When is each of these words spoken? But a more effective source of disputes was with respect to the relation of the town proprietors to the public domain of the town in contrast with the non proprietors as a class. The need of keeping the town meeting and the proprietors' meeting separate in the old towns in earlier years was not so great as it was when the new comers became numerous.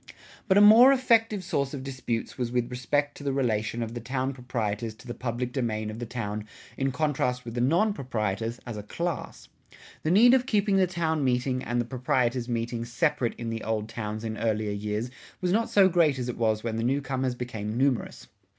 But 0.47 0.57
a 0.57 0.61
more 0.61 0.91
effective 0.91 1.43
source 1.43 1.75
of 1.75 1.83
disputes 1.83 2.35
was 2.35 2.51
with 2.51 2.71
respect 2.71 3.15
to 3.17 3.23
the 3.23 3.31
relation 3.31 3.83
of 3.83 3.93
the 3.93 3.99
town 4.01 4.33
proprietors 4.33 4.95
to 4.95 5.05
the 5.05 5.13
public 5.13 5.53
domain 5.53 5.91
of 5.91 5.99
the 5.99 6.07
town 6.07 6.47
in 6.75 6.91
contrast 6.91 7.45
with 7.45 7.53
the 7.53 7.61
non 7.61 7.93
proprietors 7.93 8.59
as 8.65 8.77
a 8.77 8.81
class. 8.81 9.47
The 10.01 10.09
need 10.09 10.33
of 10.33 10.47
keeping 10.47 10.77
the 10.77 10.87
town 10.87 11.23
meeting 11.23 11.61
and 11.63 11.79
the 11.79 11.85
proprietors' 11.85 12.49
meeting 12.49 12.83
separate 12.83 13.35
in 13.37 13.51
the 13.51 13.63
old 13.63 13.89
towns 13.89 14.23
in 14.23 14.39
earlier 14.39 14.71
years 14.71 15.11
was 15.39 15.51
not 15.51 15.69
so 15.69 15.87
great 15.87 16.17
as 16.17 16.27
it 16.27 16.35
was 16.35 16.63
when 16.63 16.77
the 16.77 16.83
new 16.83 17.01
comers 17.03 17.35
became 17.35 17.77
numerous. 17.77 18.27